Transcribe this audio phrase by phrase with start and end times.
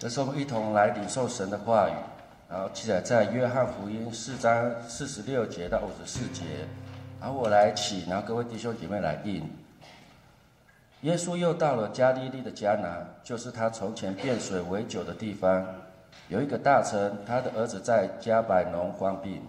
[0.00, 1.92] 这是我们一同来领受神的话语，
[2.48, 6.42] 然后记载在约翰福音四章四十六节到五十四节。
[7.20, 9.46] 然后我来起，然后各位弟兄姐妹来应。
[11.02, 15.66] 耶稣又到了加利利的迦拿，就是他从前变水为酒的地方。
[16.28, 19.42] 有一个大臣，他的儿子在加百农患病。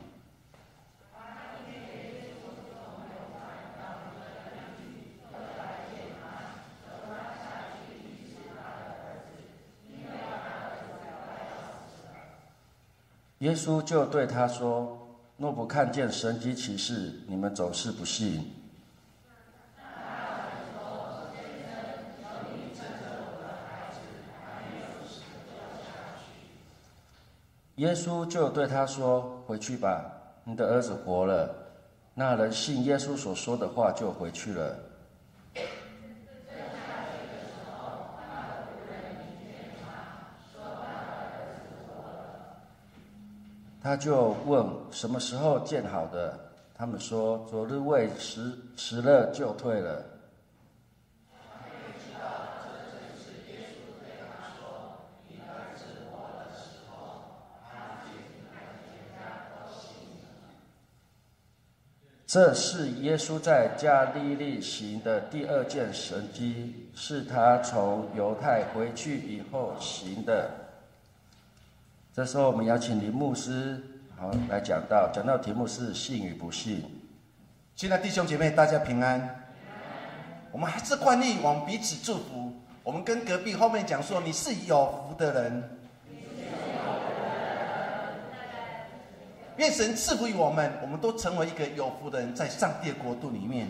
[13.41, 14.97] 耶稣就对他说
[15.35, 18.53] ：“若不看见神迹奇事，你们总是不信。”
[27.77, 30.05] 耶稣就对他说：“回去吧，
[30.43, 31.55] 你的儿子活了。”
[32.13, 34.77] 那人信耶稣所说的话，就回去了。
[43.83, 46.39] 他就问什么时候建好的？
[46.75, 50.05] 他们说：“昨日未食食了就退了。”
[62.27, 70.49] 这是耶稣在加利利行的第二件神迹，是他从犹太回去以后行的。
[72.13, 73.81] 这时候，我们邀请林牧师
[74.19, 76.83] 好来讲到，讲到题目是信与不信。
[77.73, 79.43] 亲爱的弟兄姐妹，大家平安。
[80.51, 82.51] 我们还是惯例，我们彼此祝福。
[82.83, 85.77] 我们跟隔壁后面讲说，你是有福的人。
[89.55, 93.69] 愿神赐福于我们，我们都成为一个有福的人，在上帝的国度里面。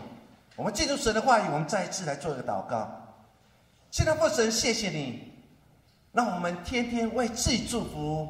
[0.56, 2.90] 我们进入神的话语，我们再一次来做一个祷告。
[3.92, 5.31] 现在，父神，谢谢你，
[6.12, 8.28] 让我们天天为自己祝福，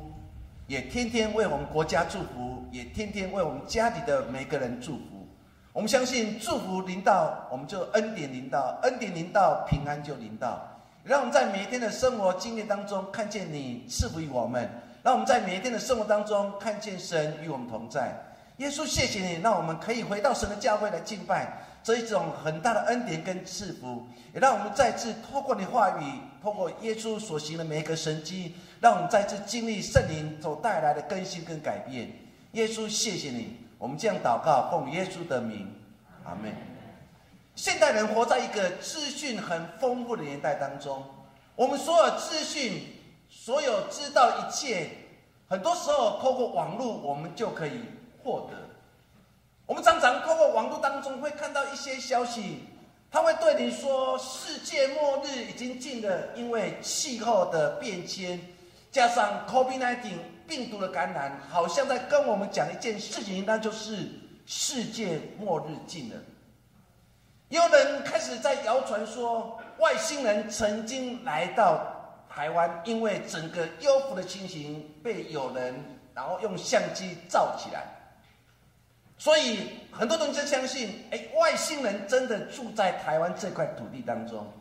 [0.68, 5.28] 也天天为我们国家祝福，也天天为我们家里的每个人祝福。
[5.74, 10.62] 我们相信，祝福临到，我们就恩典临到，恩典临到，平安就临到。
[11.04, 14.70] 让我们在每一天的生活经历当中，看见你赐福于我们。
[15.02, 18.16] 让我们在每一天的生活当中看见神与我们同在。
[18.58, 21.52] 耶稣，谢谢你，让我们可以回到神的教会来敬拜，
[21.84, 26.04] 这一种很大的恩典跟赐福，也让我们再次透过你话语，
[26.44, 32.12] 透过耶稣所行的每一个神迹，让我们再次经历圣灵所带来的更新跟改变。
[32.52, 35.74] 耶稣，谢谢你，我们这样祷告，奉耶稣的名，
[36.24, 36.54] 阿门。
[37.56, 41.04] 现代人活在一个资讯很丰富的年代当中，
[41.56, 42.98] 我们所有资讯。
[43.34, 44.90] 所有知道一切，
[45.48, 47.80] 很多时候透过网络，我们就可以
[48.24, 48.58] 获得。
[49.66, 52.64] 我们常常透过网络当中会看到一些消息，
[53.12, 58.40] 他会对你说世界末日已经近了，因为气候的变迁，
[58.92, 60.14] 加上 COVID-19
[60.48, 64.10] 病毒的感染，好像在跟我们讲一件事情，那就是
[64.46, 66.16] 世界末日近了。
[67.50, 71.98] 有人开始在谣传说外星人曾经来到。
[72.34, 75.76] 台湾因为整个优福的情形被有人
[76.14, 77.84] 然后用相机照起来，
[79.22, 84.52] 所以很多人就相信，哎，外星人真的住在台湾这块土地当中。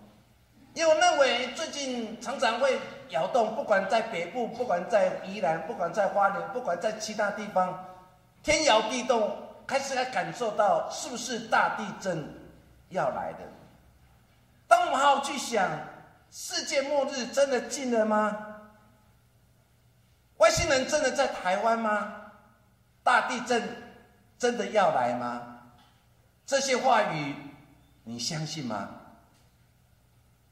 [0.74, 2.78] 因为我认为最近常常会
[3.08, 7.86] 摇动，不管在北部，不管在宜兰，不管在花莲，不管在其他地方，
[8.42, 9.34] 天摇地动，
[9.66, 12.22] 开始来感受到是不是大地震
[12.90, 13.38] 要来的。
[14.68, 15.66] 当我们好好去想。
[16.32, 18.46] 世界末日真的近了吗？
[20.36, 22.14] 外星人真的在台湾吗？
[23.02, 23.60] 大地震
[24.40, 25.58] 真的要来吗？
[26.46, 27.34] 这些话语
[28.04, 28.88] 你相信吗？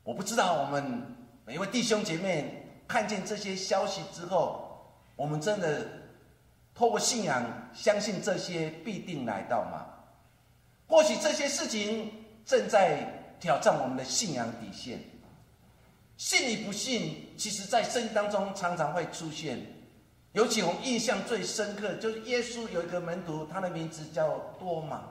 [0.05, 0.63] 我不知道。
[0.63, 1.03] 我们
[1.47, 5.89] 每一位弟兄姐妹看见这些消息之后，我们真的
[6.75, 9.87] 透过信仰相信这些必定来到吗？
[10.87, 12.13] 或许这些事情
[12.45, 15.01] 正在挑战我们的信仰底线。
[16.19, 19.78] 信与不信，其实在圣经当中常常会出现。
[20.33, 25.03] 尤其我们印象最深刻，就是耶稣有一个门徒，他的名字叫多马。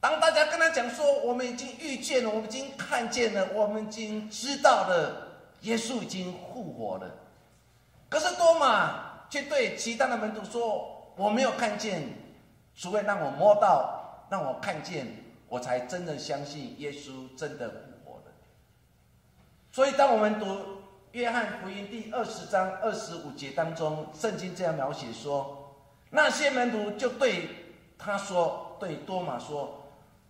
[0.00, 5.28] 当大家跟他讲说：“我们已经遇见了，我们已经看见了，我们已经知道了，
[5.62, 7.10] 耶稣已经复活了。”
[8.08, 12.06] 可是多马却对其他的门徒说：“我没有看见，
[12.76, 15.06] 除非让我摸到，让我看见，
[15.48, 18.32] 我才真的相信耶稣真的复活了。”
[19.72, 20.73] 所以，当我们读
[21.14, 25.72] 约翰福音第二十章二十五节当中，圣经这样描写说，
[26.10, 27.48] 那些门徒就对
[27.96, 29.80] 他说：“对多马说，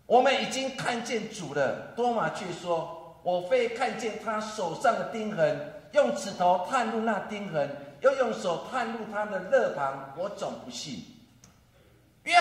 [0.04, 5.58] 我们已经看见主了。”多马却说：“我非看见他手上的钉痕，
[5.92, 7.66] 用指头探入那钉痕，
[8.02, 11.02] 又用手探入他的肋旁，我总不信。
[12.25, 12.34] 约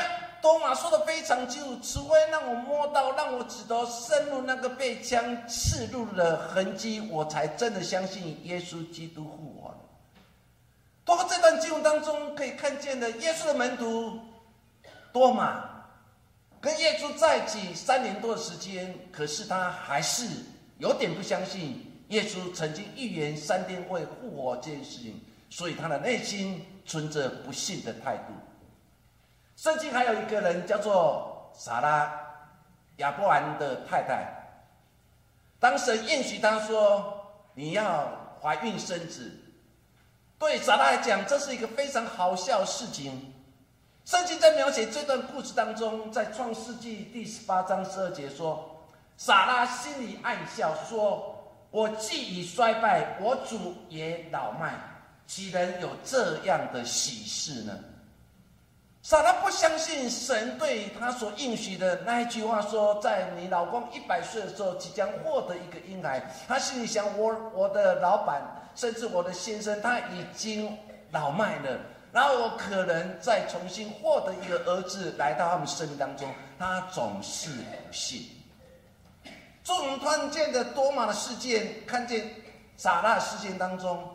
[0.44, 9.74] 多马说的非常清楚，除非让我摸到，让我指头深入那个被枪刺入的痕迹，我才真的相信耶稣基督复活。
[11.06, 14.20] 通过这段经文当中可以看见的，耶稣的门徒
[15.14, 15.64] 多马
[16.60, 20.28] 跟耶稣在一起三年多的时间，可是他还是。
[20.80, 28.34] 有点不相信耶稣曾经预言三天会复活这件事情，所以他的内心存着不信的态度。
[29.64, 32.12] 圣经还有一个人叫做撒拉，
[32.98, 34.28] 亚伯兰的太太。
[35.58, 38.12] 当神应许他说你要
[38.42, 39.32] 怀孕生子，
[40.38, 43.34] 对撒拉来讲这是一个非常好笑的事情。
[44.04, 48.70] 圣经在描写这段故事当中，在创世纪第十八章十二节说。
[49.16, 54.74] 撒拉心里暗笑，说：“我既已衰败，我主也老迈，
[55.26, 57.80] 岂能有这样的喜事呢？”
[59.04, 68.42] 撒拉不相信神对他所应许的那一句话，说：“在你老公一百岁的时候，即将获得一个婴孩。”他心里想：“我我的老板，
[68.76, 70.78] 甚至我的先生，他已经
[71.12, 71.78] 老迈了，
[72.14, 78.26] 然后我可能再重新获得一个儿子来到他们生命当中。”他总是不信。
[79.66, 82.26] 众人看见的多马的事件，看见
[82.78, 84.13] 撒拉事件当中，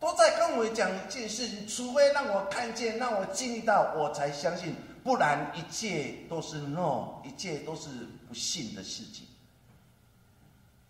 [0.00, 4.72] 都在跟我讲一件事情：除非让我看见，让我经历到，我才相信；
[5.04, 7.90] 不然，一切都是 no，一切都是
[8.26, 9.26] 不信的事情。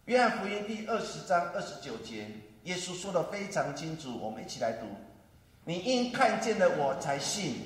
[0.04, 2.28] 约翰福音第二十章二十九节，
[2.64, 4.86] 耶稣说的非常清楚，我们一起来读：
[5.64, 7.56] 你因看见了我才信，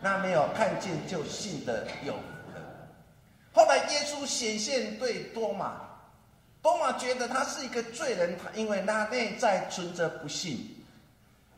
[0.00, 2.60] 那没有看见就信的有福了。
[3.52, 5.88] 后来耶稣显现对多马。
[6.62, 10.81] 多马觉得他是一个罪人，他因为他内在存着不信。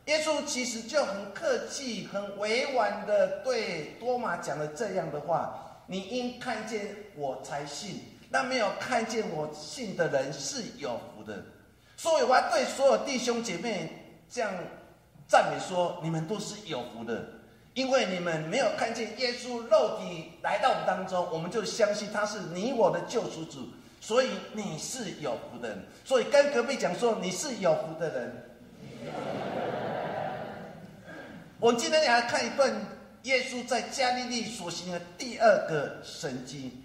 [0.05, 11.43] 耶稣其实就很客气、很委婉的对多马讲了这样的话：“你应看见我才信，那没有看见我信的人是有福的。”
[11.97, 13.89] 所以我要对所有弟兄姐妹
[14.29, 14.53] 这样
[15.27, 17.25] 赞美说：“你们都是有福的，
[17.73, 23.69] 因为你们没有看见耶稣肉体来到我们当中，我们就相信他是你我的救赎主。”
[24.01, 28.45] 所以你是有福的人，所以跟隔壁讲说你是有福的人。
[31.59, 32.69] 我们今天也来看一段
[33.23, 36.83] 耶稣在加利利所行的第二个神迹，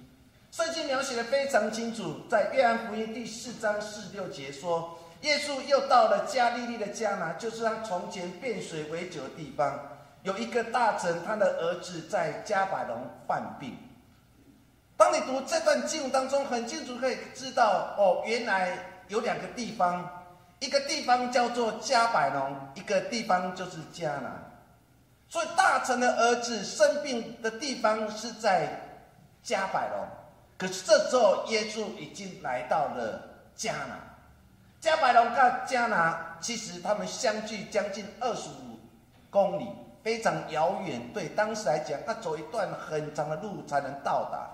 [0.52, 9.76] 圣经描写的非常清楚，在约翰福音第四章四六节说，耶稣又到了加利利的迦拿，就是他从前变水为酒的地方，
[10.22, 12.96] 有一个大臣，他的儿子在加百隆
[13.26, 13.76] 患病。
[14.96, 18.78] 当你读这段经文当中，很清楚可以知道，哦，原来
[19.08, 20.08] 有两个地方，
[20.60, 24.46] 一个地方叫做加百农，一个地方就是迦南。
[25.30, 28.68] 所以大臣的儿子生病的地方是在
[29.42, 30.06] 加百隆，
[30.58, 33.22] 可是这时候耶稣已经来到了
[33.56, 33.98] 迦南。
[34.80, 35.36] 加百隆跟
[35.68, 38.80] 迦南其实他们相距将近二十五
[39.30, 39.68] 公里，
[40.02, 41.00] 非常遥远。
[41.12, 44.50] 对当时来讲，要走一段很长的路才能到达。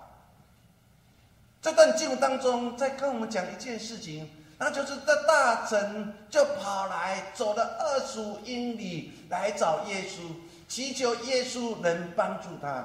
[1.63, 10.21] 这段经文当中，在跟我们讲一件事情，那就是这大臣就跑来走了二十五英里来找耶稣，
[10.69, 12.85] 祈求耶稣能帮助他。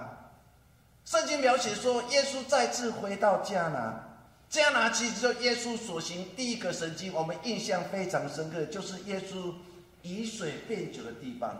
[1.05, 4.03] 圣经描写说，耶稣再次回到迦拿，
[4.49, 9.53] 迦拿其实就耶稣所行第一个神迹，我们印象非常深刻，就是耶稣
[10.01, 11.55] 以水变酒的地方。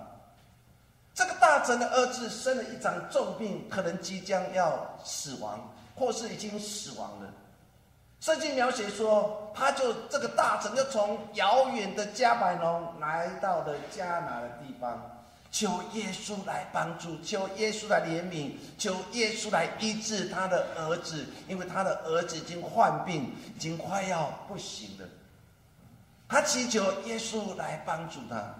[1.13, 5.60] 这个大臣的儿子生了一场重病，可能即将要死亡。
[5.94, 7.30] 或是已经死亡了。
[8.22, 15.11] 圣经描写说，他就这个大臣就从遥远的加百农来到了迦拿的地方，
[15.51, 25.05] 求耶稣来帮助，求耶稣来怜悯，求耶稣来医治他的儿子，因为他的儿子已经患病，已经快要不行了。
[26.27, 28.55] 他祈求耶稣来帮助他。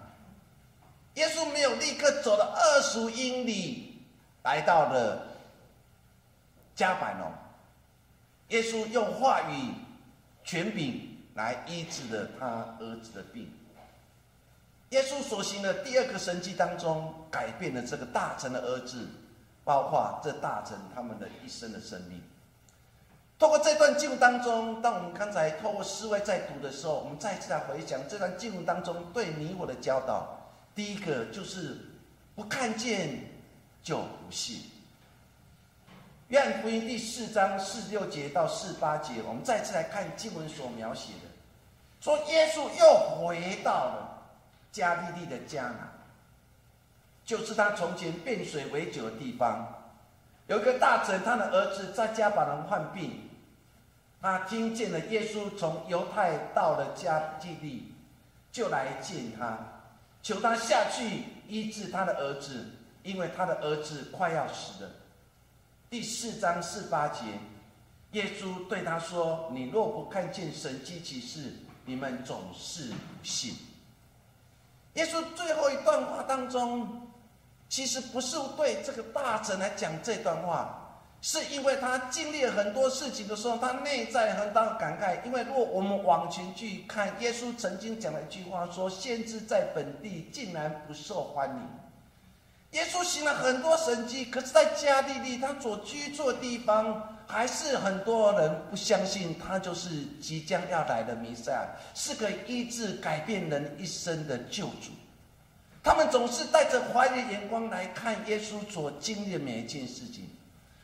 [1.14, 3.98] 耶稣没有立刻走了二十英里，
[4.42, 5.28] 来到了。
[6.74, 7.30] 加百农，
[8.48, 9.74] 耶稣用话语
[10.42, 12.46] 权柄来医治了他
[12.80, 13.46] 儿子的病。
[14.92, 19.08] 耶稣所行的第二个神迹当中，改变了这个大臣的儿子，
[19.64, 22.20] 包括这大臣他们的一生的生命。
[23.38, 30.38] 透过这段经文当中，当我们刚才透过思维在读的时候，我们再次来回想这段经文当中对你我的教导。
[30.74, 31.76] 第一个就是
[32.34, 33.18] 不看见
[33.82, 34.60] 就不信。
[36.28, 41.28] 约翰福音第四章四六节到四八节，我们再次来看经文所描写的，
[42.00, 44.11] 说耶稣又回到了
[44.72, 45.92] 加利利的迦南，
[47.24, 49.68] 就是他从前变水为酒的地方。
[50.48, 53.28] 有一个大臣，他的儿子在家把人患病，
[54.20, 57.92] 他听见了耶稣从犹太到了加利利，
[58.50, 59.58] 就来见他，
[60.22, 62.66] 求他下去医治他的儿子，
[63.02, 64.90] 因为他的儿子快要死了。
[65.88, 67.22] 第四章四八节，
[68.12, 71.52] 耶稣对他说：“你若不看见神迹奇事，
[71.84, 73.54] 你们总是不信。”
[74.94, 76.98] 耶稣最后一段话当中。
[77.68, 85.24] 其实不是对这个大臣来讲这段话，是因为他经历了很多事情的时候，他内在很大的感慨。
[85.24, 91.66] 因为如果我们往前去看，耶稣曾经讲了一句话，说：“先知在本地竟然不受欢迎。”
[92.72, 104.90] 耶稣行了很多神迹，可是，在加利利他所居住的地方，还是很多人不相信他就是即将要来的弥赛亚，是个医治改变人一生的救主。
[105.82, 110.24] 他们总是带着怀疑的眼光来看耶稣所经历的每一件事情，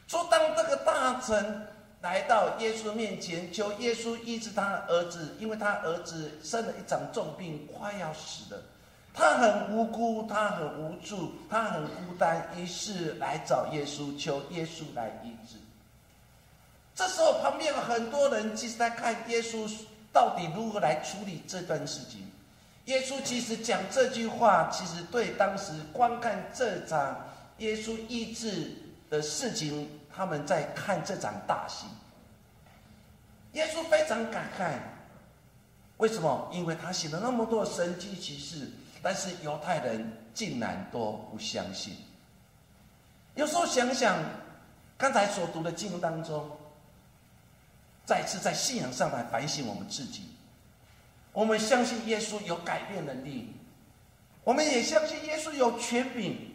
[0.07, 1.66] 说当这个大臣
[2.02, 8.62] 来到耶稣面前，求耶稣医治他的儿子，因为他儿子生了一场重病，快要死了，
[9.18, 15.56] 他很无辜，他很无助，他很孤单，于是来找耶稣，求耶稣来医治。
[16.94, 19.68] 这时候旁边有很多人，其实在看耶稣
[20.12, 22.30] 到底如何来处理这段事情。
[22.84, 28.72] 耶稣其实讲这句话，其实对当时观看这场耶稣医治
[29.10, 31.87] 的事情，他们在看这场大戏。
[33.54, 34.75] 耶稣非常感慨，
[35.96, 36.48] 为什么？
[36.52, 38.70] 因为他写了那么多神迹奇事，
[39.02, 41.97] 但是犹太人竟然都不相信。
[43.35, 44.19] 有时候想想，
[44.97, 46.50] 刚才所读的经文当中，
[48.05, 50.25] 再次在信仰上来反省我们自己。
[51.33, 53.52] 我们相信耶稣有改变能力，
[54.43, 56.52] 我们也相信耶稣有权柄，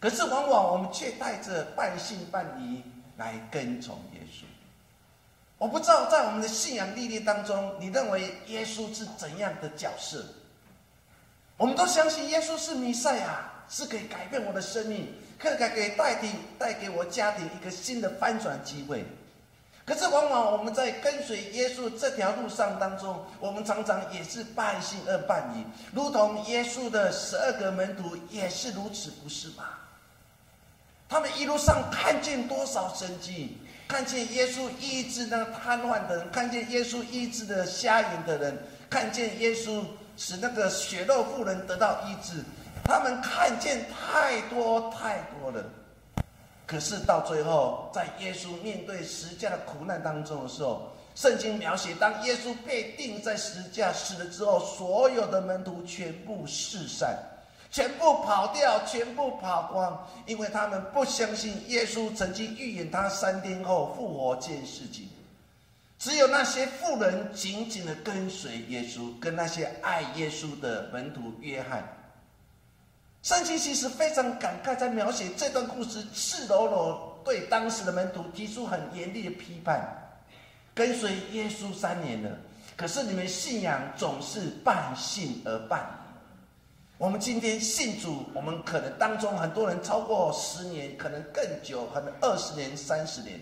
[0.00, 2.82] 可是往往我们却带着半信半疑
[3.18, 4.44] 来跟从耶稣。
[5.58, 10.24] 我不知道在我们的信仰历练当中，你认为耶稣是怎样的角色？
[11.62, 19.04] 我们都相信耶稣是弥赛亚，是可以改变我的生命，可以给带领带给我家庭一个新的翻转机会。
[19.86, 25.64] 可是，往往我们在跟随耶稣这条路上当中，我们常常也是半信而半疑，
[25.94, 29.66] 如同耶稣的十二个门徒也是如此，不是吗？
[31.08, 38.58] 他们一路上看见多少神迹，看见耶稣医治那瘫痪的人，看见耶稣医治的瞎眼的人，
[38.90, 39.84] 看见耶稣
[40.16, 42.42] 使那个血肉妇人得到医治，
[42.84, 45.64] 他们看见太多太多了。
[46.66, 57.18] 可是到最后，在耶稣面对十架的苦难当中的时候，圣经描写，当耶稣被钉在十架死了之后，所有的门徒全部四散，
[57.70, 65.08] 全部跑掉，全部跑光，因为他们不相信耶稣曾经预言他三天后复活这件事情。
[66.02, 71.80] 只有那些富人紧紧的跟随耶稣，跟那些爱耶稣的门徒约翰。
[73.22, 79.96] 圣经其实非常感慨，在描写这段故事，赤裸裸对当时的门徒提出很严厉的批判。
[80.74, 82.36] 跟随耶稣三年了，
[82.76, 86.98] 可是你们信仰总是半信而半疑。
[86.98, 93.38] 我们今天信主，我们可能当中很多人超过十年，可能更久，可能二十年、三十年。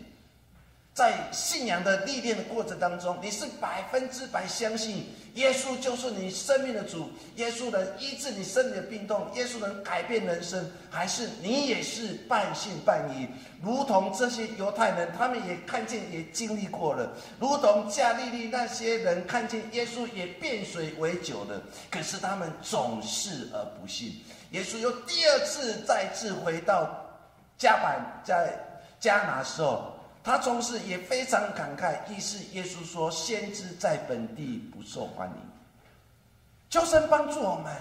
[0.93, 13.29] 在信仰的历练的过程当中，你是百分之百相信耶稣就是你生命的主，耶稣能医治你身体的病痛，耶稣能改变人生，还是你也是半信半疑？
[13.63, 24.21] 如同这些犹太人，他们也看见，也经历过了；如同加利利那些人看见耶稣也变水为酒了，可是他们总是而不信。
[24.51, 26.91] 耶稣又第二次再次回到
[27.57, 28.53] 加百在
[28.99, 29.97] 加拿时候。
[30.23, 35.37] 他同时也非常感慨，意思耶稣说：“先知在本地不受欢迎。”
[36.69, 37.75] 求神帮助我们，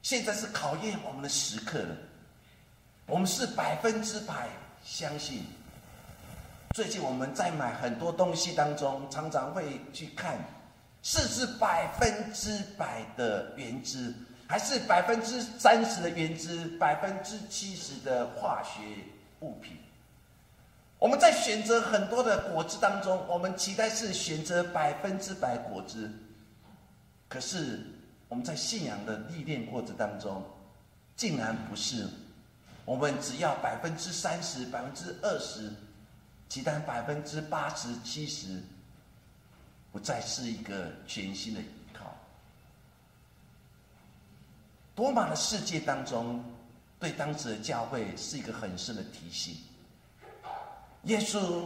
[0.00, 1.96] 现在是考验我们的时刻了。
[3.06, 4.48] 我们是百分之百
[4.84, 5.42] 相信。
[6.72, 10.38] 最近我们在买很多东西当中，常常会去看，
[11.02, 14.14] 是是百分之百的原汁，
[14.46, 18.80] 还是百分之三十的原汁，百分之七十的化学
[19.40, 19.76] 物品。
[21.00, 26.10] 我们在选择很多的果汁当中，我们期待是选择百分之百果汁。
[27.26, 27.80] 可是
[28.28, 30.44] 我们在信仰的历练过程当中，
[31.16, 32.06] 竟然不是。
[32.84, 35.72] 我们只要百分之三十、百分之二十，
[36.50, 38.60] 其他百分之八十、七十，
[39.92, 42.14] 不再是一个全新的依靠。
[44.94, 46.44] 多马的世界当中，
[46.98, 49.56] 对当时的教会是一个很深的提醒。
[51.04, 51.64] 耶稣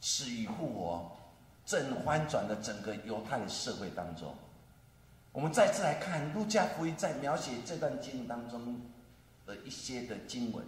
[0.00, 1.16] 是与护我，
[1.64, 4.34] 正翻转了整个犹太的社会当中。
[5.32, 8.80] 我们再次来看路加福音在描写这段经文当中
[9.46, 10.64] 的一些的经文。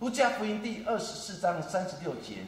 [0.00, 2.44] 路加福音第二十四章三十六节，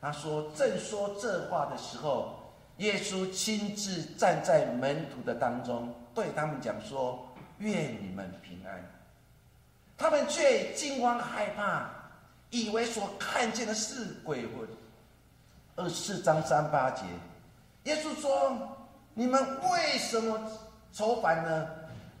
[0.00, 2.38] 他说：“正说这话的时候，
[2.78, 7.26] 耶稣亲自站在门徒的当中，对他们讲说
[7.58, 8.82] ：‘愿你们平安。’
[9.98, 11.90] 他们却惊慌害怕，
[12.52, 14.68] 以为所看见的是鬼魂。”
[15.74, 17.02] 二十四章三八节，
[17.84, 18.56] 耶稣说
[19.12, 20.38] ：“你们为什么？”
[20.94, 21.66] 愁烦呢？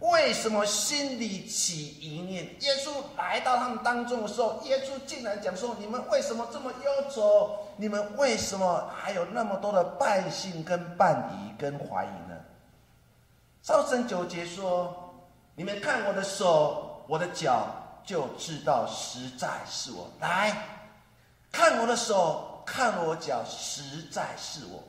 [0.00, 2.46] 为什么心里起疑念？
[2.60, 7.68] 耶稣来到他们当中的时候，耶稣竟然讲说：“你们为什么这么忧愁？
[7.76, 12.36] 你们为什么还有那么多的半信、跟半疑、跟怀疑呢？”
[13.62, 15.14] 赵生九节说
[15.54, 17.66] ：“你们看我的手，我的脚，
[18.04, 20.10] 就知道实在是我。
[20.20, 20.56] 来
[21.50, 24.82] 看我的手，看我脚，实在是我。”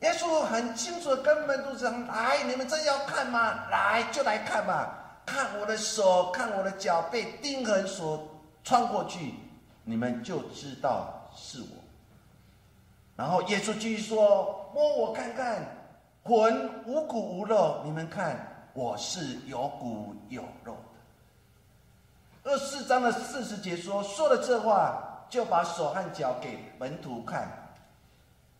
[0.00, 3.68] 耶稣很清楚的跟门徒讲：“来，你们真要看吗？
[3.70, 5.22] 来，就来看吧。
[5.24, 8.28] 看我的手，看我的脚被钉痕所
[8.64, 9.34] 穿过去，
[9.84, 11.66] 你们就知道是我。”
[13.14, 15.64] 然后耶稣继续说：“摸我看看，
[16.24, 20.76] 魂无骨无肉，你们看我是有骨有肉
[22.44, 27.48] 二十四章的四十节说：“说了这话，就把手和脚给门徒看。”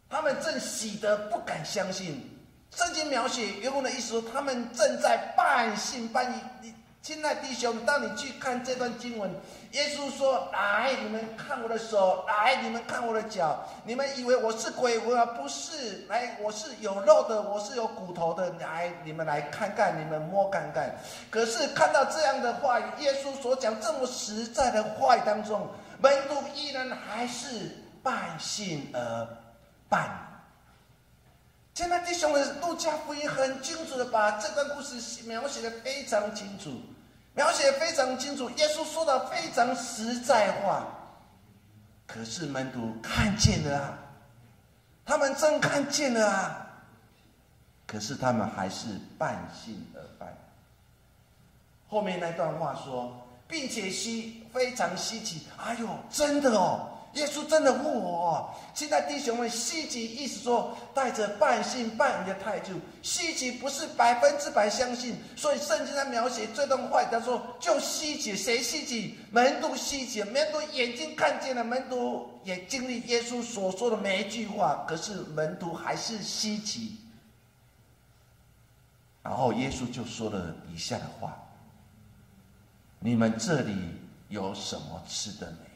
[0.09, 2.31] 他们正喜得不敢相信，
[2.71, 6.73] 圣经描写原文的意思说，他们正在半信半疑。
[7.03, 9.29] 亲爱弟兄，当你去看这段经文，
[9.73, 13.61] 耶稣说：“来，你们看我的手；来，你们看我的脚。
[13.85, 15.27] 你们以为我是鬼魂啊？
[15.27, 18.49] 不是，来，我是有肉的，我是有骨头的。
[18.61, 20.95] 来，你们来看看，你们摸看看。
[21.29, 25.69] 可是看到这样的话语，耶稣所讲这么实在的话语当中，
[26.01, 27.49] 门徒依然还是
[28.01, 29.29] 半信而。
[29.89, 30.09] 办。
[31.75, 36.71] 现在弟兄们，路加福音很清楚的把这段故事描写的非常清楚，
[37.35, 38.51] 描写非常清楚。
[38.51, 40.87] 耶稣说的非常实在话，
[42.07, 43.99] 可是门徒看见了啊，
[45.05, 46.67] 他们真看见了啊，
[47.87, 50.33] 可是他们还是半信而半。
[51.89, 56.92] 后面那段话说，并且稀非常稀奇，哎呦，真的哦。
[57.15, 58.55] 耶稣真的复活！
[58.73, 62.71] 现在弟兄们，希奇意思说带着半信半疑的态度，
[63.03, 69.19] 希奇不是百分之百相信，所以圣经在描写这段话，他说就希奇，谁希奇？
[69.31, 76.97] 门徒希奇，门徒眼睛看见了，门徒也经历耶稣所说的每一句话，可是门徒还是稀奇。
[79.23, 81.37] 然后耶稣就说了以下的话：
[82.99, 83.77] 你们这里
[84.29, 85.72] 有什么吃的没？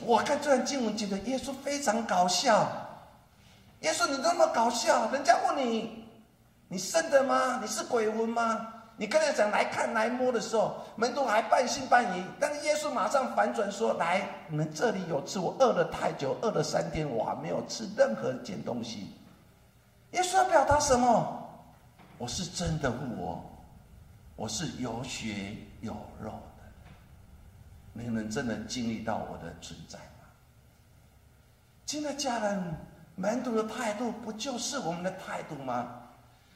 [0.00, 2.66] 我看这段经文，觉得耶稣非常搞笑。
[3.80, 6.04] 耶稣，你那么搞笑，人家问你，
[6.68, 7.58] 你生的吗？
[7.60, 8.74] 你是鬼魂吗？
[8.96, 12.24] 你跟他讲来看来摸的时候，门徒还半信半疑。
[12.40, 19.14] 但是耶稣马上反转说：“来，你们这里有吃，我饿了太久，饿了三天，我还没有吃任何一件东西。”
[20.12, 21.48] 耶稣要表达什么？
[22.18, 23.40] 我是真的我，
[24.34, 26.32] 我是有血有肉。
[28.02, 30.24] 你们真的经历到我的存在吗？
[31.84, 32.74] 亲爱的家人，
[33.16, 36.02] 门徒的态度不就是我们的态度吗？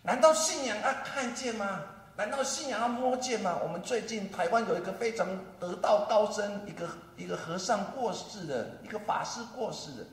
[0.02, 1.80] 难道信仰要看见吗？
[2.16, 3.58] 难道信仰要摸见吗？
[3.62, 5.26] 我们最近台湾有一个非常
[5.58, 10.06] 得道高僧，一个一个和尚过世的，一个法师过世的。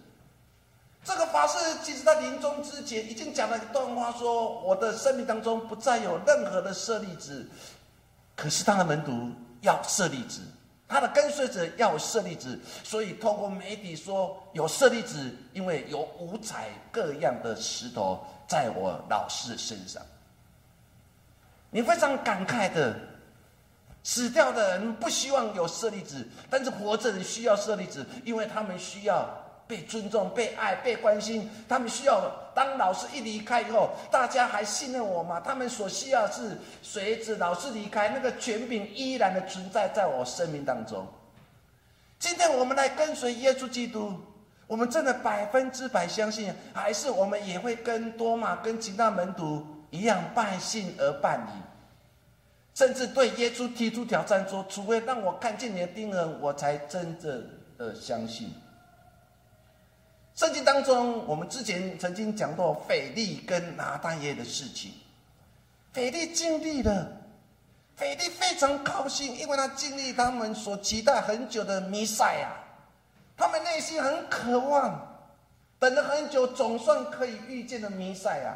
[1.04, 7.48] 这个法师其实在临终之前已经讲了一段话，说我的生命当中不再有任何的舍利子，
[8.36, 10.42] 可是他的门徒要舍利子。
[10.90, 20.04] 他的跟随者要有舍利子，所以透过媒体说有舍利子，因为有五彩各样的石头在我老师身上。
[21.70, 23.00] 你非常感慨的，
[24.04, 29.30] 死掉的人不希望有舍利子，但是活着人需要舍利子，因为他们需要。
[29.70, 32.20] 被尊重、被爱、被关心，他们需要。
[32.56, 35.40] 当老师一离开以后，大家还信任我吗？
[35.40, 41.08] 他们所需要是随着老师离开，那个权柄依然的存在在我生命当中。
[42.18, 44.12] 今天我们来跟随耶稣基督，
[44.66, 51.62] 我们真的百分之百相信，还是我们也会跟多马、跟其他门徒一样半信而半疑？
[52.74, 58.52] 甚至对耶稣提出挑战说：“除非让我看见你的钉痕，我才真正的相信。”
[60.40, 64.94] 圣经当中，我们之前曾经讲过腓力跟拿单耶的事情。
[65.92, 67.12] 腓力经历了，
[67.98, 72.54] 腓力非常高兴，因为他经历他们所期待很久的弥赛亚，
[73.36, 75.26] 他们内心很渴望，
[75.78, 78.56] 等了很久，总算可以遇见的弥赛亚。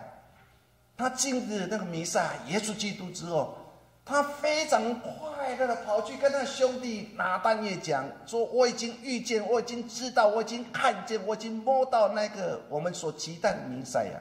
[0.95, 3.57] 他经历了那个弥赛亚耶稣基督之后。
[4.05, 5.09] 他非常快
[5.55, 14.19] 乐的跑去跟他兄弟拿单叶讲说：“我已经遇见，我已经知道，我已经看见，我已经摸到那个我们所期待的弥赛亚。”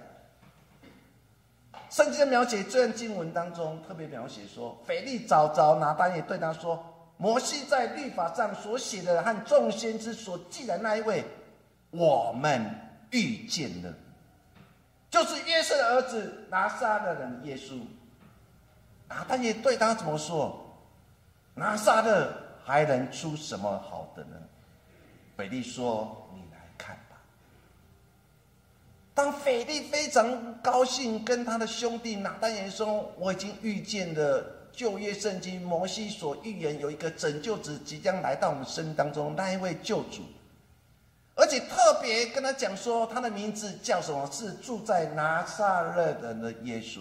[1.91, 6.83] 圣经的描写这段经文当中特别描写说，腓力找着拿单叶对他说
[7.17, 11.25] ：“摩西在律法上所写的和众先知所记的那一位，
[11.91, 12.65] 我们
[13.11, 13.93] 遇见了，
[15.11, 17.79] 就是约瑟的儿子拿撒勒人耶稣。”
[19.09, 20.62] 拿但也对他怎么说？
[21.55, 22.33] 拿撒勒
[22.65, 24.37] 还能出什么好的呢？
[25.37, 27.17] 腓力说：“你来看吧。”
[29.15, 40.23] 当腓力非常高兴，跟他的兄弟拿但也说：“我已经遇见了旧约圣经摩西所预言，有一个拯救者即将来到我们生命当中，那一位救主，
[41.35, 44.27] 而且特别跟他讲说，他的名字叫什么？
[44.33, 47.01] 是住在拿撒勒人的耶稣。”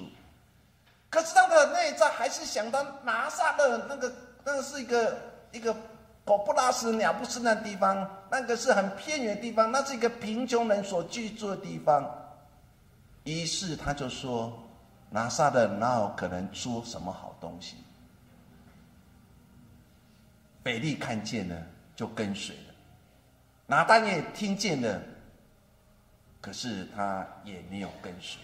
[1.10, 4.10] 可是他的内在还是想到拿撒勒那个，
[4.44, 5.18] 那个是一个
[5.52, 5.76] 一个
[6.24, 12.10] 狗不拉屎鸟不生的地方，那个是很偏远的地方，那是一个贫穷人所居住的地方。
[13.24, 14.58] 于是他就说
[15.12, 17.76] ：“拿撒勒哪有可能出什么好东西？”
[20.64, 21.56] 北利看见了，
[21.96, 22.74] 就跟随了；
[23.68, 25.02] 拿丹也听见了，
[26.40, 28.40] 可是他也没有跟随。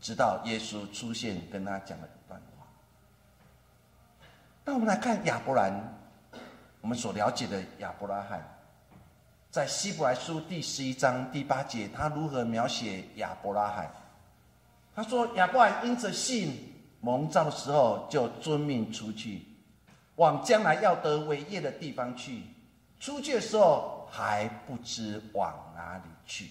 [0.00, 2.08] 直到耶稣出现，跟他讲了。
[4.70, 5.72] 那我们来看亚伯兰，
[6.80, 8.40] 我们所了解的亚伯拉罕，
[9.50, 13.90] 在希伯来书第十一章第八节，他如何描写亚伯拉罕？
[14.94, 19.42] 他说：“亚伯兰因着信蒙召的时候，就遵命出去，
[20.14, 22.44] 往将来要得伟业的地方去。
[23.00, 26.48] 出去的时候还不知往哪里去。”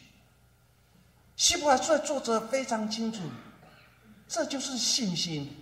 [1.38, 3.21] 希伯来书的作者非常清楚，
[4.27, 5.55] 这就是信心。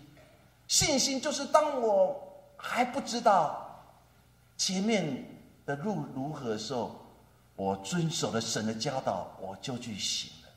[0.67, 2.23] 信心就是当我
[2.69, 3.81] 还不知道
[4.57, 5.25] 前面
[5.65, 6.99] 的路如何的时候，
[7.55, 10.49] 我遵守了神的教导，我就去行了。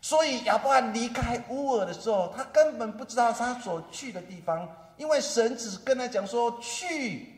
[0.00, 7.34] 所以亚伯拉离开乌尔的时候，他根本不知道他所去的地方，因为神只跟他讲说：“去，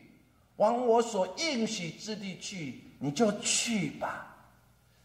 [0.55, 4.35] 往我所应许之地去，你就去吧。”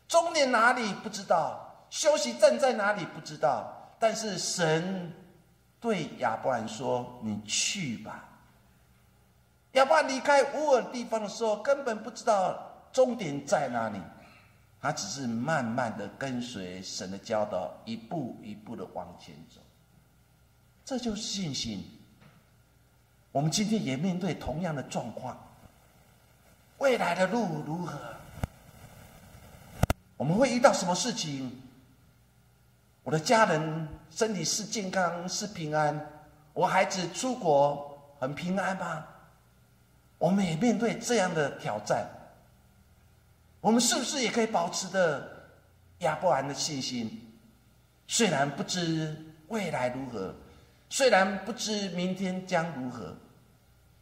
[0.06, 1.64] 终点哪里不知道。
[1.90, 5.12] 休息站在哪里不知道，但是神
[5.80, 8.27] 对亚伯兰说：“你去吧。”
[9.72, 12.58] 亚伯离开乌尔地方的时候，根本不知道
[12.92, 14.00] 终点在哪里，
[14.80, 19.60] 他只是慢慢的跟随神的教导，一步一步的往前走。
[20.84, 21.84] 这就是信心。
[23.30, 25.38] 我们今天也面对同样的状况，
[26.78, 27.98] 未来的路如何？
[30.16, 31.52] 我们会遇到什么事情？
[33.04, 36.10] 我的家人身体是健康是平安，
[36.54, 39.06] 我孩子出国很平安吗？
[40.18, 42.06] 我们也面对这样的挑战，
[43.60, 45.48] 我们是不是也可以保持着
[46.00, 47.24] 亚伯兰的信心？
[48.06, 49.16] 虽然不知
[49.48, 50.34] 未来如何，
[50.88, 53.14] 虽然不知明天将如何，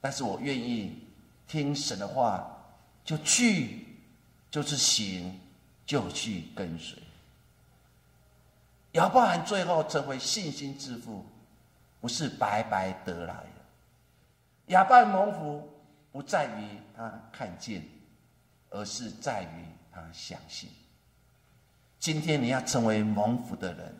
[0.01, 1.03] 但是我愿意
[1.47, 2.49] 听神的话，
[3.05, 3.87] 就去，
[4.51, 5.39] 就是行，
[5.85, 6.97] 就去跟随。
[8.93, 11.27] 亚伯兰最后成为信心之父，
[12.01, 13.63] 不是白白得来的。
[14.69, 15.69] 亚伯兰蒙福
[16.17, 17.85] 不在于他看见，
[18.71, 20.71] 而是在于他相信。
[21.99, 23.95] 今天你要成为蒙福的人，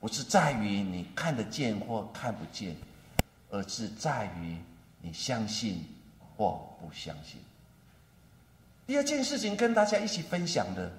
[0.00, 2.74] 不是在于你看得见或看不见，
[3.48, 4.58] 而是在于
[5.00, 5.84] 你相信
[6.36, 7.40] 或不相信。
[8.84, 10.90] 第二件事情跟大家一起分享的。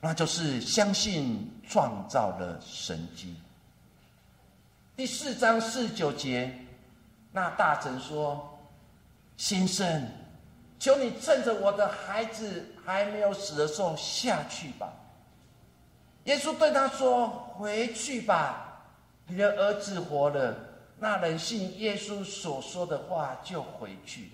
[0.00, 3.36] 那就是相信创造了神迹。
[4.96, 6.52] 第四章四九节，
[7.32, 8.48] 那大臣说
[9.36, 10.08] ：“先生，
[10.78, 14.92] 求你趁着我的孩子还没有死的时候下去吧。”
[16.24, 18.84] 耶稣对他说：“回去吧，
[19.26, 20.54] 你的儿子活了。”
[20.98, 24.30] 那人信耶稣所说的话，就回去了。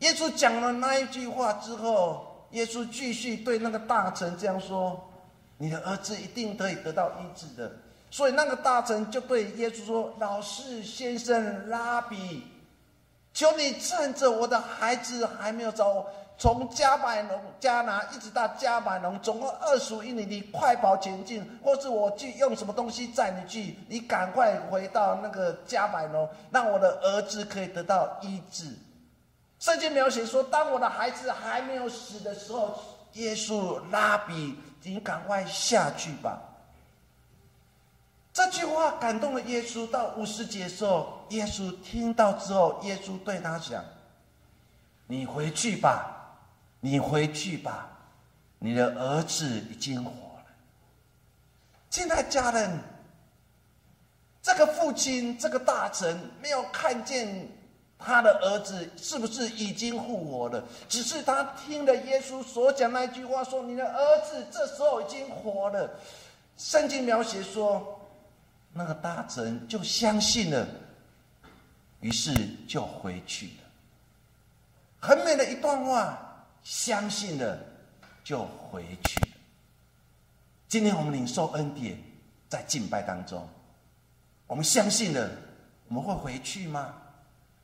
[0.00, 2.24] 耶稣讲了那一句话之后。
[2.52, 5.06] 耶稣继续对那个大臣这样说
[5.58, 7.70] ：“你的儿子一定可以得到医治的。”
[8.10, 12.44] 所以那个大臣就对耶稣说：“老师、先生、拉比，
[13.38, 16.04] 求你趁着我的孩子还没有走，
[16.36, 28.64] 从加百农加拿一直到加百农，总共二十五英里，你快跑前进，或是我去用什么东西载你去，你赶快回到那个加百农，让我的儿子可以得到医治。”
[29.60, 32.76] 圣经描写说，当我的孩子还没有死的时候，
[33.12, 36.40] 耶稣拉比，你赶快下去吧。
[38.38, 39.84] 这句话感动了耶稣。
[39.90, 43.84] 到五十节的时候，耶稣听到之后，耶稣对他讲
[45.08, 46.38] ：“你回去吧，
[46.78, 47.88] 你回去吧，
[48.60, 50.44] 你的儿子已经活了。”
[51.90, 52.78] 亲爱的家人，
[54.40, 57.48] 这个父亲，这个大臣没有看见。
[58.00, 60.62] 他的儿子是不是已经复活了？
[60.88, 65.90] 只是他听了耶稣所讲那句话，说：“你的儿子这时候已经活了。”
[66.56, 67.97] 圣经描写说，
[68.78, 70.64] 那个大臣就相信了，
[71.98, 72.32] 于是
[72.68, 73.52] 就回去了。
[75.00, 76.16] 很美的一段话，
[76.62, 77.58] 相信了
[78.22, 79.36] 就回去了。
[80.68, 81.98] 今天我们领受恩典，
[82.48, 83.48] 在敬拜当中，
[84.46, 85.28] 我们相信了，
[85.88, 86.94] 我们会回去吗？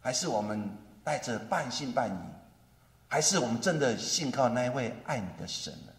[0.00, 0.68] 还是我们
[1.04, 2.18] 带着半信半疑，
[3.06, 5.92] 还是我们真的信靠那一位爱你的神呢？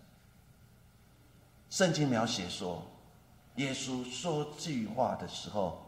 [1.69, 2.85] 圣经描写说，
[3.55, 5.81] 耶稣说句话的时候，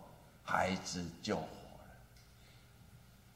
[0.44, 1.48] 孩子就活了。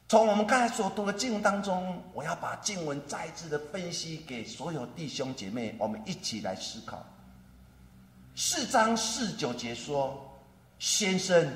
[0.08, 7.04] 从我们刚才所读的经文当中，我要把经文再次的分析给所有弟兄姐妹，我们一起来思考。
[8.34, 10.18] 四章四九节说
[10.78, 11.52] ：“先生，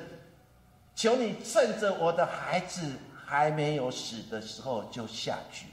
[0.95, 2.91] 求你趁着我的孩子。”
[3.29, 5.67] 还没有死的时候就下去。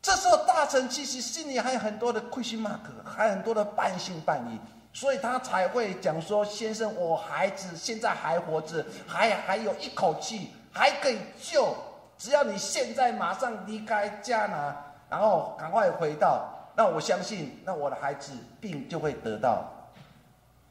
[0.00, 4.60] 这时候大臣其实心里还有很多的亏心 mark，还有很多的半信半疑，
[4.92, 11.74] 所以他才会讲说：“先生，我孩子现在还活着，还还有一口气，还可以救。
[12.16, 14.76] 只要你现在马上离开加拿，
[15.08, 19.64] 然后赶快回到，那我相信，那我的孩子病就会得到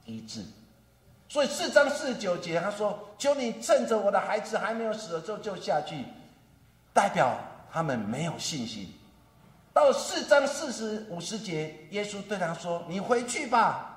[0.05, 0.43] 医治。”
[1.29, 6.05] 所以四章四十九节，他说：“求你趁着我的孩子还没有死的时候就下去。”
[6.93, 7.37] 代表
[7.71, 8.91] 他们没有信心。
[9.73, 13.96] 到四章四十五十节，耶稣对他说：“你回去吧，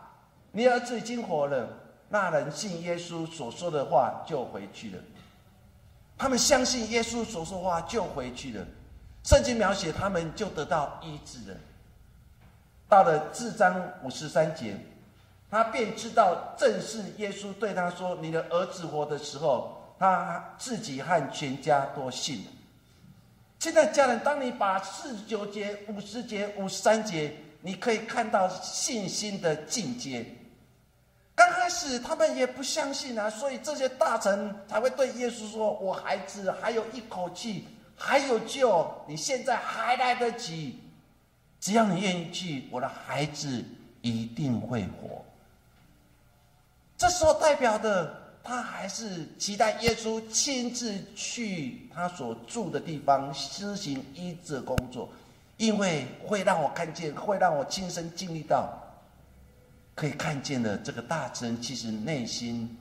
[0.52, 1.68] 你儿子已经活了。”
[2.12, 4.98] 那人信耶稣所说的话，就回去了。
[6.18, 8.66] 他们相信耶稣所说话，就回去了。
[9.22, 11.56] 圣经描写他们就得到医治了。
[12.88, 14.76] 到了四章五十三节。
[15.52, 22.50] 他便知道，正是耶稣对他说：“你的儿子活的时候，他自己和全家都信了。”
[23.58, 30.24] 现在家人，当你把四十九节、五十节、五十三节，你可以看到信心的进阶。
[31.70, 40.78] 始他们也不相信啊，所以这些大臣才会对耶稣说：“我孩子还有一口气，还有救，你现在还来得及，
[41.60, 43.64] 只要你愿意去，我的孩子
[44.02, 45.24] 一定会活。”
[46.98, 55.08] 这时候代表的，他还是期待耶稣亲自去他所住的地方施行医治工作，
[55.56, 58.79] 因为会让我看见，会让我亲身经历到，
[60.00, 62.74] 可以看见的这个大臣其实内心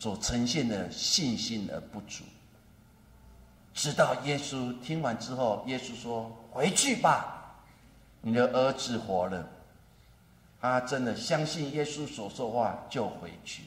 [0.00, 2.24] 所呈现的信心而不足。
[3.72, 7.54] 直到耶稣听完之后，耶稣说：“回去吧，
[8.20, 9.48] 你的儿子活了。”
[10.60, 13.62] 他真的相信耶稣所说话就回去，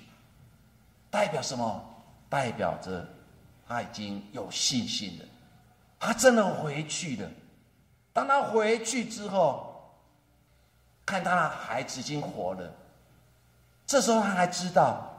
[1.10, 1.82] 代表什么？
[2.28, 3.08] 代表着
[3.66, 5.26] 他已经有信心了。
[5.98, 7.32] 他真的回去了。
[8.12, 9.73] 当他回去之后，
[11.06, 12.74] 看他的孩子已经活了，
[13.86, 15.12] 这时候他还知道，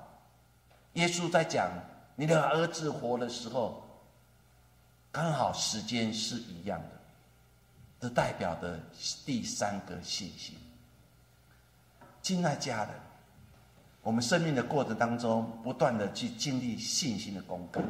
[0.95, 1.71] 耶稣在讲
[2.17, 3.83] 你的儿子活的时候，
[5.13, 6.89] 刚好时间是一样的，
[8.01, 8.81] 这代表的
[9.27, 10.57] 第三个信息。
[12.23, 12.95] 亲爱家人，
[14.01, 17.83] 我们生命的过程当中，不断的去经历信心的功课。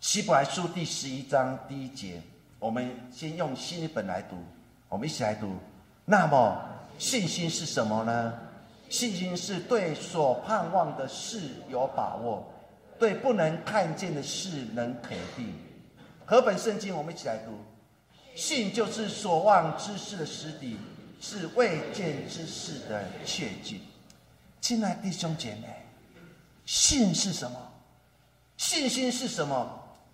[0.00, 2.20] 希伯来书第十一章第一节，
[2.58, 4.36] 我们先用新一本来读，
[4.90, 5.56] 我们一起来读。
[6.04, 6.56] 那么，
[6.98, 8.34] 信心是什么呢？
[8.88, 12.44] 信心是对所盼望的事有把握，
[12.98, 15.54] 对不能看见的事能肯定。
[16.24, 17.52] 和本圣经，我们一起来读。
[18.34, 20.78] 信就是所望之事的实底。
[21.20, 23.80] 是未见之事的切据。
[24.60, 25.86] 亲爱弟兄姐妹，
[26.66, 27.56] 信是什么？
[28.58, 29.66] 信心是什么？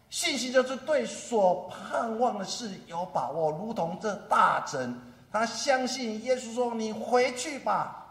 [0.09, 4.97] 信心就是对所盼望的事有把握，如同这大臣，
[5.33, 8.05] 他相信耶稣说：“你回去吧，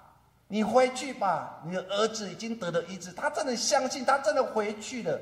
[0.48, 5.20] 你回去吧，你的儿子已经得了医治。”他真的相信，他真的回去了。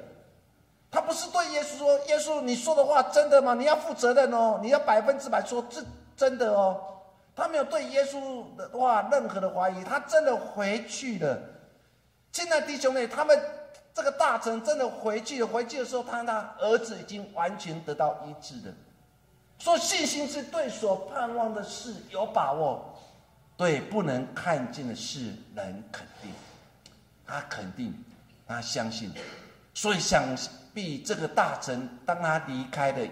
[0.90, 3.54] 他不是对耶稣说：“耶稣，你说的话真的吗？
[3.54, 5.84] 你要负责任哦，你要百分之百说这
[6.16, 6.82] 真的哦。”
[7.36, 11.40] 他没有对耶稣的话任何的怀疑，他真的回去了。
[12.32, 13.40] 亲爱的弟兄妹，他们
[13.94, 15.48] 这个大臣真的回去了。
[15.48, 18.74] 回去的时候，他那儿子已经完全得到医治了。
[19.60, 22.96] 说信心是对所盼望的事有把握，
[23.58, 26.32] 对不能看见的事能肯定。
[27.26, 27.94] 他肯定，
[28.48, 29.12] 他相信，
[29.74, 30.24] 所以想
[30.74, 33.08] 必这个大臣当他离开了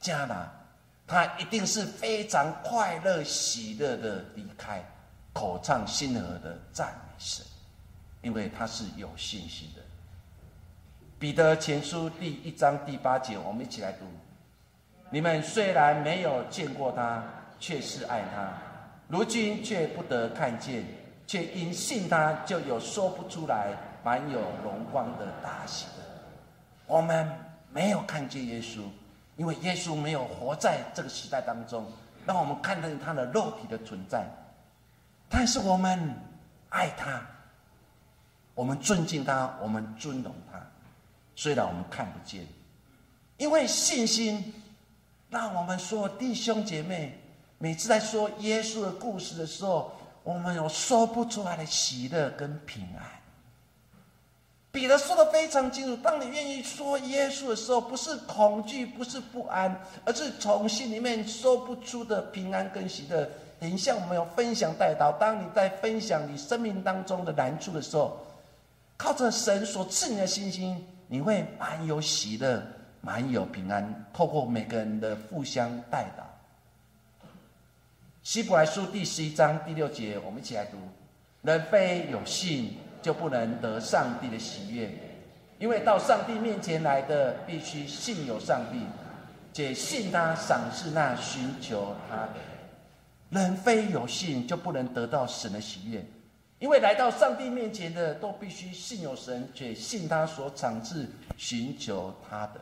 [0.00, 0.48] 迦拿，
[1.06, 4.84] 他一定是非常快乐喜乐的离开，
[5.32, 7.44] 口唱心和的赞美神，
[8.20, 9.82] 因为他是有信心的。
[11.18, 14.04] 彼得前书第一章第八节，我们一起来读。
[15.12, 17.22] 你们虽然没有见过他，
[17.60, 18.48] 却是爱他；
[19.08, 20.82] 如今却不得看见，
[21.26, 26.02] 却因信他，就有说不出来、满有荣光的大喜的。
[26.86, 27.30] 我们
[27.70, 28.80] 没有看见耶稣，
[29.36, 31.84] 因为耶稣没有活在这个时代当中，
[32.24, 34.24] 让我们看见他的肉体的存在。
[35.28, 36.16] 但是我们
[36.70, 37.20] 爱他，
[38.54, 40.58] 我们尊敬他，我们尊荣他。
[41.36, 42.46] 虽然我们看不见，
[43.36, 44.54] 因为信心。
[45.32, 47.18] 让我们说弟兄姐妹，
[47.56, 49.90] 每次在说耶稣的故事的时候，
[50.22, 53.02] 我们有说不出来的喜乐跟平安。
[54.70, 63.26] 彼得说的非常清楚：，当你愿意说耶稣的时候，不是恐惧，不是不安，而是从心里面说不出的平安跟喜乐。
[63.58, 68.18] 等一下我们有分享带到，当你在分享你生命当中的难处的时候，
[68.98, 72.62] 靠着神所赐你的信心，你会满有喜乐。
[73.04, 76.24] 满有平安，透过每个人的互相带导。
[78.22, 80.76] 希伯来书第十一章第六节，我们一起来读：
[81.42, 84.88] 人非有信，就不能得上帝的喜悦，
[85.58, 88.78] 因为到上帝面前来的，必须信有上帝，
[89.52, 92.34] 且信他赏赐那寻求他的。
[93.30, 96.06] 人非有信，就不能得到神的喜悦，
[96.60, 102.60] 因为来到上帝面前的，都必须信有神，且信他所赏赐寻求他的。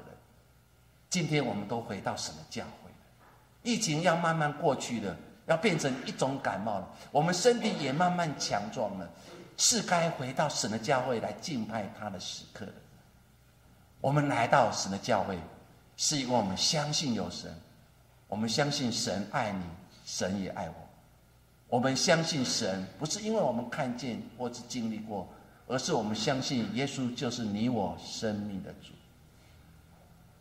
[1.11, 2.90] 今天我们都回到神的教会，
[3.64, 6.88] 疫情要慢慢过去了，要变成一种感冒了。
[7.11, 9.11] 我们身体也慢慢强壮了，
[9.57, 12.73] 是该回到神的教会来敬拜他的时刻了。
[14.01, 15.37] 我们来到神的教会，
[15.96, 17.53] 是因为我们相信有神，
[18.29, 19.64] 我们相信神爱你，
[20.07, 20.75] 神也爱我。
[21.66, 25.29] 我们相信神，不是因为我们看见或是经历过，
[25.66, 28.92] 而是我们相信耶稣就是你我生命的主。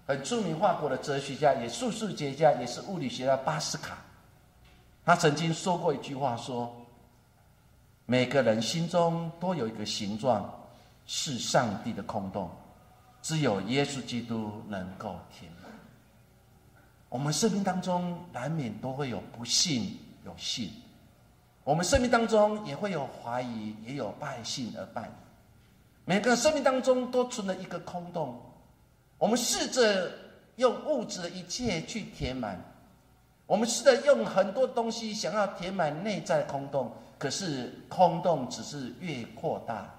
[0.10, 3.96] 很著名法国的哲学家，也数数学家，也是物理学家巴斯卡，
[5.06, 6.76] 他曾经说过一句话：说
[8.08, 10.52] 每个人心中都有一个形状，
[11.06, 12.50] 是上帝的空洞，
[13.22, 15.70] 只有耶稣基督能够填满。
[17.08, 19.96] 我们生命当中难免都会有不信，
[20.26, 20.70] 有信；
[21.64, 25.12] 我们生命当中也会有怀疑，也有半信而半疑。
[26.04, 28.42] 每个生命当中都存了一个空洞。
[29.20, 30.12] 我们试着
[30.56, 32.60] 用物质的一切去填满，
[33.46, 39.94] 我们试着用很多东西想要填满内在空洞，可是空洞只是越扩大。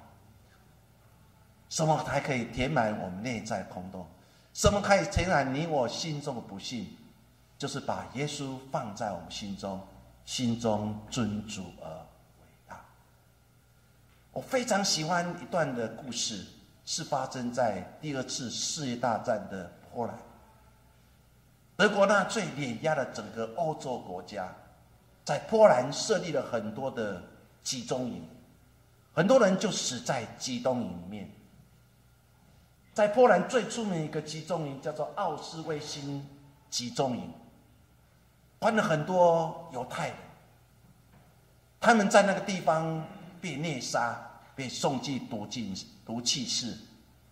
[1.69, 4.05] 什么才可以填满我们内在空洞？
[4.53, 6.97] 什么可以填满你我心中的不幸？
[7.57, 9.81] 就是把耶稣放在我们心中，
[10.25, 12.83] 心中尊主而伟大。
[14.33, 16.45] 我非常喜欢一段的故事。
[16.85, 20.19] 是发生在第二次世界大战的波兰，
[21.77, 24.53] 德国那最碾压了整个欧洲国家，
[25.25, 27.23] 在波兰设立了很多的
[27.63, 28.27] 集中营，
[29.13, 31.31] 很多人就死在集中营里面。
[32.93, 36.27] 在波兰最出名一个集中营叫做奥斯威辛
[36.69, 37.33] 集中营，
[38.59, 40.17] 关了很多犹太人，
[41.79, 43.07] 他们在那个地方
[43.41, 44.27] 被虐杀。
[44.53, 45.75] 被送进毒进
[46.11, 46.77] 毒气室，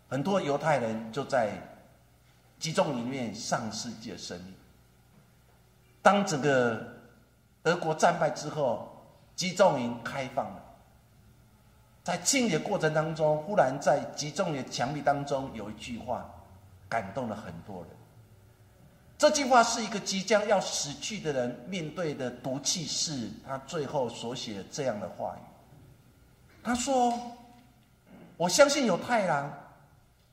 [0.09, 1.51] 很多犹太人就在
[2.61, 4.55] 集中营里面丧失自己的生命。
[6.01, 6.87] 当整个
[7.61, 9.05] 德国战败之后，
[9.35, 10.63] 集中营开放了，
[12.05, 16.25] 在清理的过程当中，忽然在集中营墙壁当中有一句话，
[16.89, 17.91] 感动了很多人。
[19.19, 25.43] 这句话是一个即将要死去的人面对的毒气室，他最后所写这样的话语。
[26.63, 27.13] 他说
[28.39, 29.53] ：“我相信有太阳，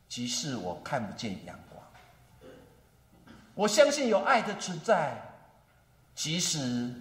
[0.08, 1.84] 即使我看不见阳光；
[3.56, 5.20] 我相信有爱的存在，
[6.14, 6.94] 即使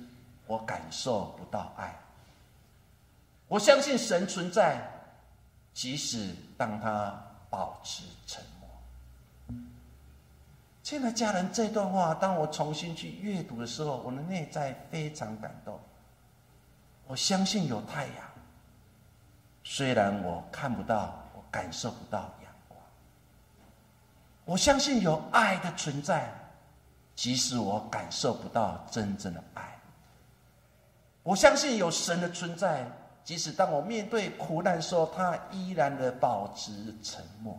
[0.46, 1.90] 我感受不到爱；
[3.48, 4.80] 我相信神存在，
[5.74, 9.58] 即使当他保持沉默。
[10.82, 15.78] 亲爱的家人，这段话当我重新去阅读的时候，我的内在非常感动。
[17.06, 18.14] 我相信有太阳，
[19.64, 22.80] 虽然我看不到，我感受不到阳光。
[24.44, 26.30] 我相信有爱的存在，
[27.16, 29.62] 即使我感受不到真正的爱。
[31.22, 32.86] 我相信有神的存在，
[33.24, 37.58] 即使当我面对苦难的时候，他依然的保持沉默。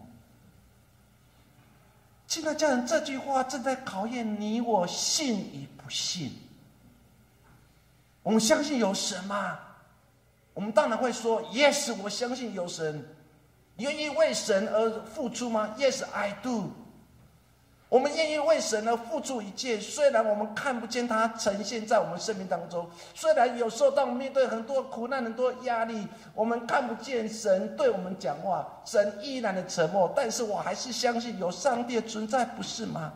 [2.28, 6.40] 亲爱的家人，这句话正在考验你我信与不信。
[8.22, 9.60] 我们相信有神吗？
[10.56, 13.06] 我们当然会说：“Yes，我相信有神。”
[13.78, 16.72] 愿意为神而付出吗？Yes，I do。
[17.90, 33.12] 我们愿意为神而付出一切，虽然我们看不见它呈现在我们生命当中，虽然有时候当我们面对很多苦难、很多压力，我们看不见神对我们讲话，神依然的沉默，但是我还是相信有上帝的存在，不是吗？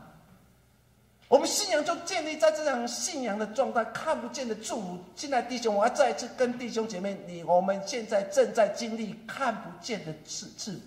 [1.30, 4.98] 我们信仰就建立在这样信仰的状态，看不见的祝福。
[5.16, 10.80] 亲爱的弟兄，我要再次跟弟兄姐妹，你我们现在正在经历看不见的赐赐福。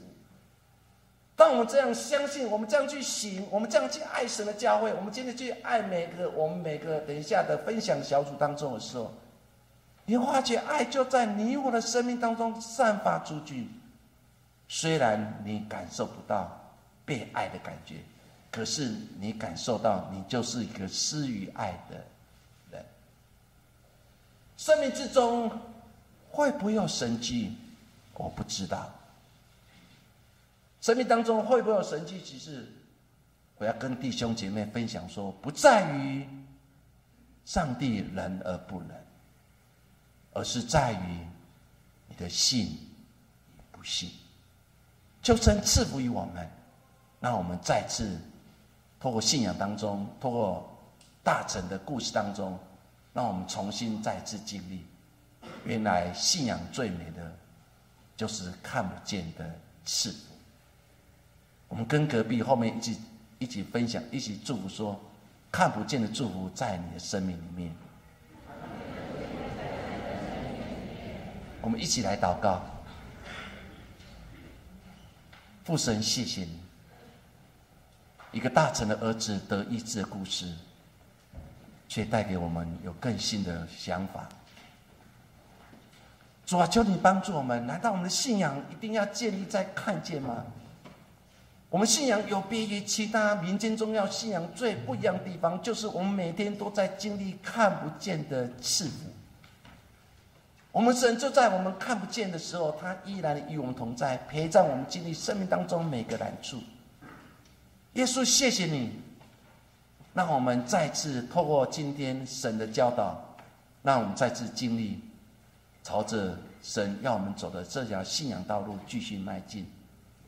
[1.37, 9.13] 当我们这样相信，我们这样去行，我们这样去爱神的教会，我们今天去爱每个我们每个等一下的分享小组当中的时候，
[10.05, 13.69] 你发觉爱就在你我的生命当中散发出去。
[14.67, 16.51] 虽然你感受不到
[17.05, 17.95] 被爱的感觉。
[18.53, 22.05] 可是你感受到，你就是一个施予爱的
[22.71, 22.85] 人。
[24.59, 25.51] 生命之中
[26.31, 27.57] 会不会有神迹？
[28.13, 28.93] 我不知道。
[30.83, 32.21] 生命当中会不会有神迹？
[32.23, 32.71] 其实
[33.57, 36.29] 我要跟弟兄姐妹分享说，不在于
[37.47, 38.91] 上帝仁而不仁，
[40.35, 41.27] 而是在于
[42.07, 42.79] 你的信
[43.71, 44.11] 不信。
[45.23, 46.47] 求神赐福于我们，
[47.19, 48.21] 让我们再次。
[49.03, 50.79] 透过信仰当中，透过
[51.25, 52.57] 大臣的故事当中，
[53.13, 54.87] 让我们重新再次经历，
[55.65, 57.37] 原来信仰最美的，
[58.17, 60.19] 就是看不见的赐福。
[61.67, 63.01] 我们跟隔壁后面一起
[63.41, 64.97] 一起分享，一起祝福说，
[65.51, 67.75] 看不见的祝福在你的生命里面。
[71.61, 72.63] 我们一起来祷告，
[75.65, 76.61] 父神，谢谢你。
[78.33, 80.51] 一个大臣的儿子得医治的故事，
[81.87, 84.27] 却带给我们有更新的想法。
[86.47, 87.67] 主啊，求你帮助我们。
[87.67, 90.45] 难道我们的信仰一定要建立在看见吗？
[91.69, 99.11] 我们信仰有别于其他民间宗教信仰最不一样的地方，就是我们每天都在经历看不见的赐福。
[100.71, 106.59] 我们神就在我们看不见的时候，他依然与我们同在，陪在我们经历生命当中每个难处。
[107.95, 108.91] 耶稣，谢谢你，
[110.15, 113.23] 让我们再次透过今天神的教导，
[113.83, 114.99] 让我们再次经历，
[115.83, 119.67] 朝着神要我们走的这条信仰道路继续迈进，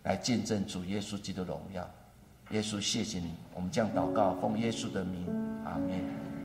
[0.03, 1.89] 来见证主耶稣基督的荣耀。
[2.51, 5.27] 耶稣，谢谢你，我们将祷告奉耶稣的名，
[5.65, 6.24] 阿门。